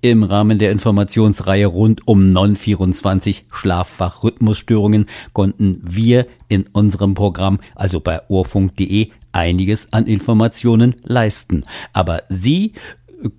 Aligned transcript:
Im 0.00 0.22
Rahmen 0.22 0.60
der 0.60 0.70
Informationsreihe 0.70 1.66
rund 1.66 2.06
um 2.06 2.30
Non-24 2.30 3.42
Schlaffach-Rhythmusstörungen 3.50 5.06
konnten 5.32 5.80
wir 5.82 6.28
in 6.48 6.68
unserem 6.68 7.14
Programm, 7.14 7.58
also 7.74 7.98
bei 7.98 8.20
urfunk.de, 8.28 9.10
einiges 9.32 9.92
an 9.92 10.06
Informationen 10.06 10.94
leisten. 11.02 11.64
Aber 11.92 12.22
Sie 12.28 12.74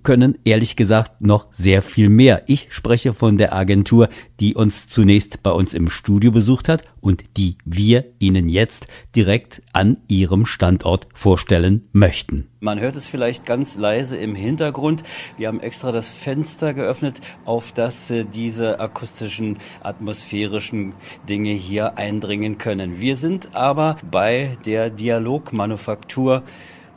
können 0.02 0.38
ehrlich 0.44 0.76
gesagt 0.76 1.20
noch 1.20 1.46
sehr 1.50 1.82
viel 1.82 2.08
mehr. 2.08 2.42
Ich 2.46 2.68
spreche 2.70 3.14
von 3.14 3.38
der 3.38 3.54
Agentur, 3.54 4.08
die 4.38 4.54
uns 4.54 4.88
zunächst 4.88 5.42
bei 5.42 5.50
uns 5.50 5.74
im 5.74 5.88
Studio 5.88 6.30
besucht 6.30 6.68
hat 6.68 6.82
und 7.00 7.24
die 7.36 7.56
wir 7.64 8.04
Ihnen 8.18 8.48
jetzt 8.48 8.88
direkt 9.16 9.62
an 9.72 9.98
Ihrem 10.08 10.46
Standort 10.46 11.08
vorstellen 11.14 11.88
möchten. 11.92 12.48
Man 12.60 12.78
hört 12.78 12.96
es 12.96 13.08
vielleicht 13.08 13.46
ganz 13.46 13.76
leise 13.76 14.16
im 14.16 14.34
Hintergrund. 14.34 15.02
Wir 15.38 15.48
haben 15.48 15.60
extra 15.60 15.92
das 15.92 16.10
Fenster 16.10 16.74
geöffnet, 16.74 17.20
auf 17.46 17.72
das 17.72 18.10
äh, 18.10 18.24
diese 18.24 18.80
akustischen, 18.80 19.58
atmosphärischen 19.82 20.94
Dinge 21.28 21.52
hier 21.52 21.96
eindringen 21.96 22.58
können. 22.58 23.00
Wir 23.00 23.16
sind 23.16 23.54
aber 23.54 23.96
bei 24.10 24.58
der 24.66 24.90
Dialogmanufaktur 24.90 26.42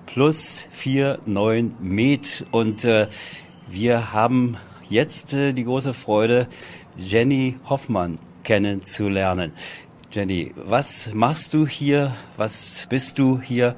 plus 0.05 0.67
4,9 0.77 1.71
Met. 1.79 2.45
Und 2.51 2.85
äh, 2.85 3.07
wir 3.67 4.13
haben 4.13 4.57
jetzt 4.89 5.33
äh, 5.33 5.53
die 5.53 5.63
große 5.63 5.93
Freude, 5.93 6.47
Jenny 6.97 7.57
Hoffmann 7.69 8.19
kennenzulernen. 8.43 9.53
Jenny, 10.11 10.53
was 10.55 11.11
machst 11.13 11.53
du 11.53 11.65
hier? 11.65 12.13
Was 12.37 12.85
bist 12.89 13.17
du 13.17 13.41
hier 13.41 13.75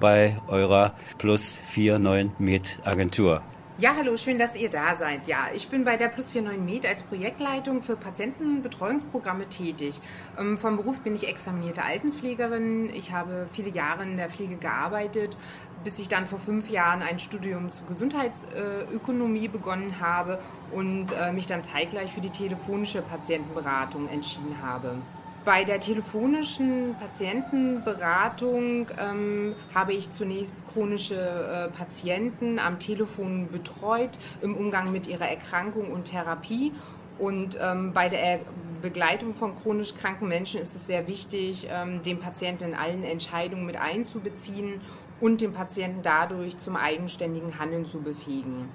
bei 0.00 0.36
eurer 0.48 0.94
Plus 1.18 1.60
4,9 1.74 2.30
Met 2.38 2.78
Agentur? 2.84 3.42
Ja, 3.76 3.96
hallo, 3.96 4.16
schön, 4.16 4.38
dass 4.38 4.54
ihr 4.54 4.70
da 4.70 4.94
seid. 4.94 5.26
Ja, 5.26 5.48
ich 5.52 5.66
bin 5.66 5.82
bei 5.82 5.96
der 5.96 6.06
Plus 6.06 6.32
49 6.32 6.64
Med 6.64 6.86
als 6.86 7.02
Projektleitung 7.02 7.82
für 7.82 7.96
Patientenbetreuungsprogramme 7.96 9.48
tätig. 9.48 10.00
Ähm, 10.38 10.56
vom 10.56 10.76
Beruf 10.76 11.00
bin 11.00 11.16
ich 11.16 11.26
examinierte 11.26 11.82
Altenpflegerin. 11.82 12.88
Ich 12.90 13.10
habe 13.10 13.48
viele 13.52 13.70
Jahre 13.70 14.04
in 14.04 14.16
der 14.16 14.30
Pflege 14.30 14.58
gearbeitet, 14.58 15.36
bis 15.82 15.98
ich 15.98 16.08
dann 16.08 16.28
vor 16.28 16.38
fünf 16.38 16.70
Jahren 16.70 17.02
ein 17.02 17.18
Studium 17.18 17.68
zur 17.68 17.88
Gesundheitsökonomie 17.88 19.48
begonnen 19.48 19.98
habe 19.98 20.38
und 20.70 21.08
äh, 21.10 21.32
mich 21.32 21.48
dann 21.48 21.64
zeitgleich 21.64 22.12
für 22.12 22.20
die 22.20 22.30
telefonische 22.30 23.02
Patientenberatung 23.02 24.08
entschieden 24.08 24.54
habe. 24.62 24.98
Bei 25.44 25.64
der 25.64 25.78
telefonischen 25.78 26.94
Patientenberatung 26.98 28.86
ähm, 28.98 29.54
habe 29.74 29.92
ich 29.92 30.10
zunächst 30.10 30.66
chronische 30.72 31.16
äh, 31.16 31.68
Patienten 31.76 32.58
am 32.58 32.78
Telefon 32.78 33.48
betreut 33.52 34.12
im 34.40 34.56
Umgang 34.56 34.90
mit 34.90 35.06
ihrer 35.06 35.28
Erkrankung 35.28 35.92
und 35.92 36.04
Therapie. 36.04 36.72
Und 37.18 37.58
ähm, 37.60 37.92
bei 37.92 38.08
der 38.08 38.40
Begleitung 38.80 39.34
von 39.34 39.54
chronisch 39.60 39.94
kranken 39.94 40.28
Menschen 40.28 40.60
ist 40.60 40.74
es 40.74 40.86
sehr 40.86 41.06
wichtig, 41.06 41.68
ähm, 41.70 42.02
den 42.02 42.20
Patienten 42.20 42.64
in 42.64 42.74
allen 42.74 43.04
Entscheidungen 43.04 43.66
mit 43.66 43.76
einzubeziehen 43.76 44.80
und 45.20 45.42
den 45.42 45.52
Patienten 45.52 46.00
dadurch 46.02 46.58
zum 46.58 46.74
eigenständigen 46.74 47.58
Handeln 47.58 47.84
zu 47.84 48.00
befähigen. 48.00 48.70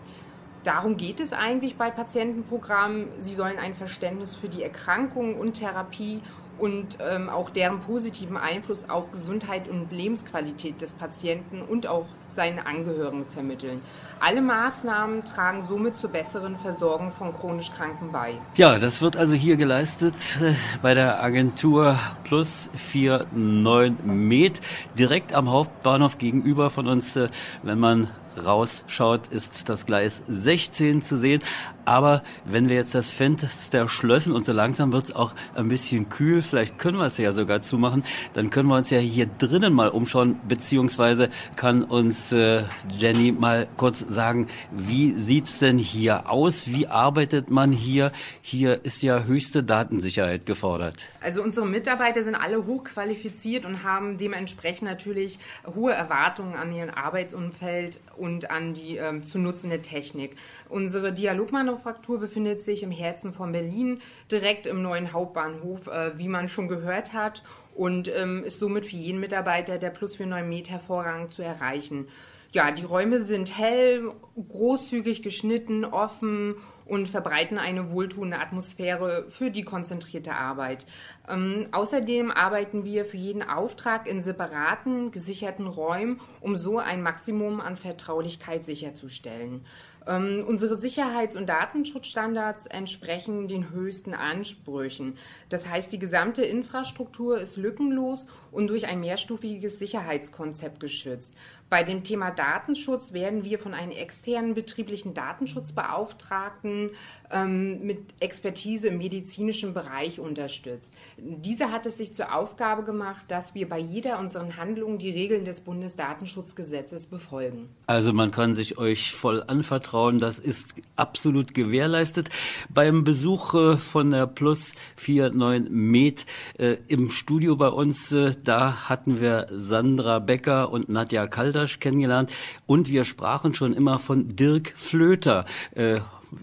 Darum 0.63 0.97
geht 0.97 1.19
es 1.19 1.33
eigentlich 1.33 1.77
bei 1.77 1.89
Patientenprogrammen. 1.89 3.07
Sie 3.17 3.33
sollen 3.33 3.57
ein 3.57 3.75
Verständnis 3.75 4.35
für 4.35 4.49
die 4.49 4.61
Erkrankung 4.61 5.35
und 5.35 5.53
Therapie 5.53 6.21
und 6.59 6.97
ähm, 6.99 7.29
auch 7.29 7.49
deren 7.49 7.79
positiven 7.81 8.37
Einfluss 8.37 8.89
auf 8.89 9.11
Gesundheit 9.11 9.67
und 9.67 9.91
Lebensqualität 9.91 10.81
des 10.81 10.93
Patienten 10.93 11.61
und 11.61 11.87
auch 11.87 12.05
seine 12.31 12.65
Angehörigen 12.65 13.25
vermitteln. 13.25 13.81
Alle 14.19 14.41
Maßnahmen 14.41 15.25
tragen 15.25 15.63
somit 15.63 15.95
zur 15.95 16.11
besseren 16.11 16.57
Versorgung 16.57 17.11
von 17.11 17.33
chronisch 17.33 17.71
Kranken 17.71 18.11
bei. 18.11 18.35
Ja, 18.55 18.77
das 18.77 19.01
wird 19.01 19.17
also 19.17 19.33
hier 19.33 19.57
geleistet 19.57 20.39
äh, 20.41 20.53
bei 20.81 20.93
der 20.93 21.23
Agentur 21.23 21.97
Plus 22.23 22.69
49 22.93 24.05
Med, 24.05 24.61
direkt 24.97 25.33
am 25.33 25.49
Hauptbahnhof 25.49 26.17
gegenüber 26.17 26.69
von 26.69 26.87
uns, 26.87 27.15
äh, 27.15 27.29
wenn 27.63 27.79
man 27.79 28.09
rausschaut, 28.45 29.27
ist 29.27 29.69
das 29.69 29.85
Gleis 29.85 30.23
16 30.27 31.01
zu 31.01 31.17
sehen. 31.17 31.41
Aber 31.85 32.23
wenn 32.45 32.69
wir 32.69 32.75
jetzt 32.75 32.93
das 32.93 33.09
Fenster 33.09 33.89
schlössen 33.89 34.33
und 34.33 34.45
so 34.45 34.53
langsam 34.53 34.93
wird 34.93 35.05
es 35.05 35.15
auch 35.15 35.33
ein 35.55 35.69
bisschen 35.69 36.09
kühl, 36.09 36.41
vielleicht 36.41 36.77
können 36.77 36.97
wir 36.97 37.05
es 37.05 37.17
ja 37.17 37.31
sogar 37.31 37.61
zumachen, 37.61 38.03
dann 38.33 38.49
können 38.49 38.69
wir 38.69 38.75
uns 38.75 38.89
ja 38.91 38.99
hier 38.99 39.25
drinnen 39.25 39.73
mal 39.73 39.89
umschauen, 39.89 40.39
beziehungsweise 40.47 41.29
kann 41.55 41.81
uns 41.83 42.31
äh, 42.31 42.63
Jenny 42.95 43.31
mal 43.31 43.67
kurz 43.77 43.99
sagen, 43.99 44.47
wie 44.71 45.13
sieht's 45.13 45.59
denn 45.59 45.77
hier 45.77 46.29
aus? 46.29 46.67
Wie 46.67 46.87
arbeitet 46.87 47.49
man 47.49 47.71
hier? 47.71 48.11
Hier 48.41 48.85
ist 48.85 49.01
ja 49.01 49.23
höchste 49.23 49.63
Datensicherheit 49.63 50.45
gefordert. 50.45 51.05
Also 51.21 51.43
unsere 51.43 51.65
Mitarbeiter 51.65 52.23
sind 52.23 52.35
alle 52.35 52.65
hochqualifiziert 52.65 53.65
und 53.65 53.83
haben 53.83 54.17
dementsprechend 54.17 54.89
natürlich 54.89 55.39
hohe 55.75 55.93
Erwartungen 55.93 56.55
an 56.55 56.71
ihren 56.71 56.89
Arbeitsumfeld 56.89 57.99
und 58.17 58.49
an 58.51 58.73
die 58.73 58.97
ähm, 58.97 59.23
zu 59.23 59.39
nutzende 59.39 59.81
Technik. 59.81 60.35
Unsere 60.69 61.11
Dialogmanufaktur 61.11 62.19
befindet 62.19 62.61
sich 62.61 62.83
im 62.83 62.91
Herzen 62.91 63.33
von 63.33 63.51
Berlin, 63.51 64.01
direkt 64.31 64.67
im 64.67 64.81
neuen 64.81 65.11
Hauptbahnhof, 65.11 65.87
äh, 65.87 66.17
wie 66.17 66.27
man 66.27 66.47
schon 66.47 66.67
gehört 66.67 67.13
hat, 67.13 67.43
und 67.75 68.11
ähm, 68.13 68.43
ist 68.43 68.59
somit 68.59 68.85
für 68.85 68.97
jeden 68.97 69.21
Mitarbeiter 69.21 69.77
der 69.77 69.89
Plus 69.89 70.19
49 70.19 70.49
Met 70.49 70.69
hervorragend 70.69 71.31
zu 71.31 71.43
erreichen. 71.43 72.07
Ja, 72.51 72.71
die 72.71 72.83
Räume 72.83 73.19
sind 73.19 73.55
hell, 73.59 74.11
großzügig 74.35 75.21
geschnitten, 75.21 75.85
offen 75.85 76.55
und 76.85 77.07
verbreiten 77.07 77.59
eine 77.59 77.91
wohltuende 77.91 78.39
Atmosphäre 78.39 79.25
für 79.29 79.51
die 79.51 79.61
konzentrierte 79.61 80.33
Arbeit. 80.33 80.87
Ähm, 81.27 81.67
außerdem 81.71 82.31
arbeiten 82.31 82.83
wir 82.83 83.05
für 83.05 83.17
jeden 83.17 83.43
Auftrag 83.43 84.07
in 84.07 84.23
separaten, 84.23 85.11
gesicherten 85.11 85.67
Räumen, 85.67 86.19
um 86.41 86.57
so 86.57 86.79
ein 86.79 87.03
Maximum 87.03 87.61
an 87.61 87.77
Vertraulichkeit 87.77 88.65
sicherzustellen. 88.65 89.63
Ähm, 90.09 90.43
unsere 90.47 90.75
Sicherheits- 90.75 91.37
und 91.37 91.47
Datenschutzstandards 91.47 92.65
entsprechen 92.65 93.47
den 93.47 93.69
höchsten 93.69 94.15
Ansprüchen. 94.15 95.17
Das 95.49 95.69
heißt, 95.69 95.91
die 95.91 95.99
gesamte 95.99 96.43
Infrastruktur 96.43 97.39
ist 97.39 97.57
lückenlos 97.57 98.25
und 98.51 98.67
durch 98.67 98.87
ein 98.87 98.99
mehrstufiges 98.99 99.77
Sicherheitskonzept 99.77 100.79
geschützt. 100.79 101.35
Bei 101.69 101.83
dem 101.83 102.03
Thema 102.03 102.31
Datenschutz 102.31 103.13
werden 103.13 103.43
wir 103.43 103.59
von 103.59 103.75
einem 103.75 103.91
externen 103.91 104.55
betrieblichen 104.55 105.13
Datenschutzbeauftragten 105.13 106.89
ähm, 107.29 107.85
mit 107.85 107.99
Expertise 108.19 108.87
im 108.87 108.97
medizinischen 108.97 109.75
Bereich 109.75 110.19
unterstützt. 110.19 110.91
Dieser 111.17 111.71
hat 111.71 111.85
es 111.85 111.99
sich 111.99 112.15
zur 112.15 112.33
Aufgabe 112.33 112.83
gemacht, 112.83 113.25
dass 113.27 113.53
wir 113.53 113.69
bei 113.69 113.77
jeder 113.77 114.17
unserer 114.17 114.57
Handlungen 114.57 114.97
die 114.97 115.11
Regeln 115.11 115.45
des 115.45 115.59
Bundesdatenschutzgesetzes 115.59 117.05
befolgen. 117.05 117.69
Also 117.85 118.13
man 118.13 118.31
kann 118.31 118.55
sich 118.55 118.79
euch 118.79 119.13
voll 119.13 119.43
anvertrauen, 119.45 119.98
das 120.19 120.39
ist 120.39 120.75
absolut 120.95 121.53
gewährleistet. 121.53 122.29
Beim 122.69 123.03
Besuch 123.03 123.53
äh, 123.53 123.77
von 123.77 124.11
der 124.11 124.27
Plus 124.27 124.73
49 125.05 125.69
Med 125.69 126.25
äh, 126.57 126.77
im 126.87 127.09
Studio 127.09 127.55
bei 127.55 127.69
uns, 127.69 128.11
äh, 128.11 128.33
da 128.43 128.89
hatten 128.89 129.21
wir 129.21 129.47
Sandra 129.51 130.19
Becker 130.19 130.71
und 130.71 130.89
Nadja 130.89 131.27
Kalder 131.27 131.59
Kalasch 131.59 131.79
kennengelernt 131.79 132.31
und 132.65 132.89
wir 132.89 133.03
sprachen 133.03 133.53
schon 133.53 133.73
immer 133.73 133.99
von 133.99 134.35
Dirk 134.35 134.73
Flöter. 134.75 135.45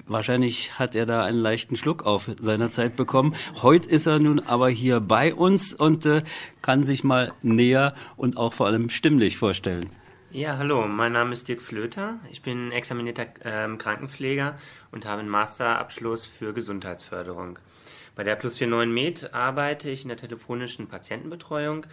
Wahrscheinlich 0.06 0.78
hat 0.78 0.96
er 0.96 1.06
da 1.06 1.24
einen 1.24 1.38
leichten 1.38 1.76
Schluck 1.76 2.04
auf 2.06 2.30
seiner 2.40 2.70
Zeit 2.70 2.96
bekommen. 2.96 3.34
Heute 3.62 3.88
ist 3.88 4.06
er 4.06 4.18
nun 4.18 4.40
aber 4.40 4.68
hier 4.68 5.00
bei 5.00 5.34
uns 5.34 5.74
und 5.74 6.06
äh, 6.06 6.22
kann 6.60 6.84
sich 6.84 7.04
mal 7.04 7.32
näher 7.42 7.94
und 8.16 8.36
auch 8.36 8.52
vor 8.52 8.66
allem 8.66 8.90
stimmlich 8.90 9.36
vorstellen. 9.36 9.90
Ja, 10.36 10.58
hallo, 10.58 10.86
mein 10.86 11.12
Name 11.12 11.32
ist 11.32 11.48
Dirk 11.48 11.62
Flöter. 11.62 12.18
Ich 12.30 12.42
bin 12.42 12.70
examinierter 12.70 13.24
ähm, 13.42 13.78
Krankenpfleger 13.78 14.58
und 14.92 15.06
habe 15.06 15.20
einen 15.20 15.30
Masterabschluss 15.30 16.26
für 16.26 16.52
Gesundheitsförderung. 16.52 17.58
Bei 18.14 18.22
der 18.22 18.36
Plus 18.36 18.60
49 18.60 18.92
Med 18.92 19.32
arbeite 19.32 19.88
ich 19.88 20.02
in 20.02 20.08
der 20.08 20.18
telefonischen 20.18 20.88
Patientenbetreuung 20.88 21.86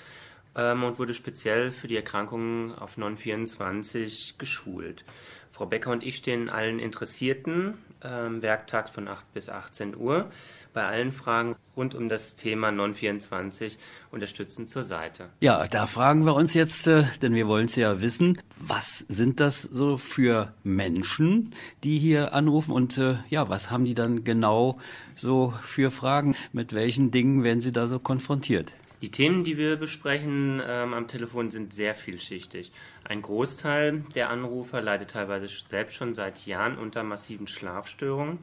ähm, 0.58 0.84
und 0.84 1.00
wurde 1.00 1.14
speziell 1.14 1.72
für 1.72 1.88
die 1.88 1.96
Erkrankungen 1.96 2.76
auf 2.76 2.98
Non-24 2.98 4.38
geschult. 4.38 5.06
Frau 5.50 5.66
Becker 5.66 5.92
und 5.92 6.04
ich 6.04 6.18
stehen 6.18 6.50
allen 6.50 6.80
Interessierten 6.80 7.78
ähm, 8.04 8.42
werktags 8.42 8.92
von 8.92 9.08
8 9.08 9.32
bis 9.34 9.48
18 9.48 9.96
Uhr 9.96 10.30
bei 10.74 10.86
allen 10.86 11.12
Fragen 11.12 11.56
rund 11.76 11.96
um 11.96 12.10
das 12.10 12.36
Thema 12.36 12.72
Non-24 12.72 13.78
unterstützend 14.12 14.70
zur 14.70 14.84
Seite. 14.84 15.30
Ja, 15.40 15.66
da 15.68 15.88
fragen 15.88 16.26
wir 16.26 16.36
uns 16.36 16.54
jetzt, 16.54 16.88
äh, 16.88 17.04
denn 17.22 17.34
wir 17.34 17.48
wollen 17.48 17.66
es 17.66 17.76
ja 17.76 18.02
wissen, 18.02 18.40
was 18.60 19.00
sind 19.08 19.40
das 19.40 19.62
so 19.62 19.98
für 19.98 20.54
Menschen, 20.64 21.54
die 21.84 22.00
hier 22.00 22.34
anrufen 22.34 22.72
und 22.72 22.98
äh, 22.98 23.16
ja, 23.30 23.50
was 23.50 23.72
haben 23.72 23.86
die 23.86 23.96
dann 23.96 24.24
genau 24.24 24.80
so 25.16 25.54
für 25.62 25.92
Fragen? 25.92 26.36
Mit 26.52 26.74
welchen 26.74 27.12
Dingen 27.12 27.44
werden 27.44 27.62
sie 27.62 27.72
da 27.72 27.88
so 27.88 28.00
konfrontiert? 28.00 28.72
Die 29.04 29.12
Themen, 29.12 29.44
die 29.44 29.58
wir 29.58 29.76
besprechen 29.76 30.62
ähm, 30.66 30.94
am 30.94 31.10
Telefon, 31.10 31.52
sind 31.52 31.74
sehr 31.74 31.94
vielschichtig. 31.94 32.72
Ein 33.04 33.22
Großteil 33.22 34.06
der 34.16 34.30
Anrufer 34.30 34.82
leidet 34.82 35.12
teilweise 35.12 35.50
selbst 35.50 35.98
schon 35.98 36.14
seit 36.14 36.46
Jahren 36.46 36.78
unter 36.78 37.04
massiven 37.04 37.48
Schlafstörungen. 37.48 38.40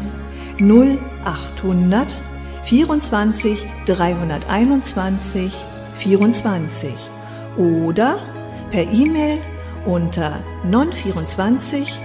0800 0.60 2.22
24 2.66 3.66
321 3.86 5.54
24 6.00 6.94
oder 7.56 8.20
per 8.72 8.92
E-Mail 8.92 9.38
unter 9.86 10.44
non24 10.70 11.98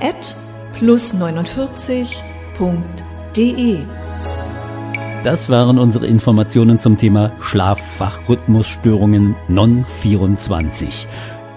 at 0.00 0.34
plus49.de. 0.80 3.78
Das 5.24 5.50
waren 5.50 5.78
unsere 5.78 6.06
Informationen 6.06 6.78
zum 6.78 6.96
Thema 6.96 7.32
Schlaffachrhythmusstörungen 7.40 9.34
Non24. 9.48 11.06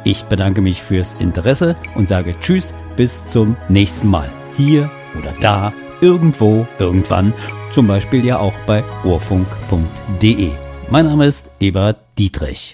Ich 0.04 0.26
bedanke 0.26 0.62
mich 0.62 0.82
fürs 0.82 1.16
Interesse 1.20 1.76
und 1.96 2.10
sage 2.10 2.36
Tschüss, 2.40 2.74
bis 2.98 3.28
zum 3.28 3.56
nächsten 3.70 4.10
Mal. 4.10 4.28
Hier 4.58 4.90
oder 5.18 5.32
da 5.42 5.72
irgendwo, 6.02 6.68
irgendwann, 6.80 7.34
zum 7.72 7.88
Beispiel 7.88 8.26
ja 8.26 8.40
auch 8.40 8.56
bei 8.66 8.84
ohrfunk.de. 9.04 10.50
Mein 10.90 11.06
Name 11.06 11.28
ist 11.28 11.52
Ebert 11.60 12.00
Dietrich. 12.18 12.74